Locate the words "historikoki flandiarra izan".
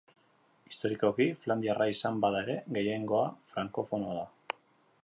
0.69-2.17